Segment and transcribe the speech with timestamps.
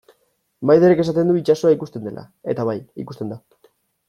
[0.69, 3.41] Maiderrek esaten du itsasoa ikusten dela, eta bai, ikusten da.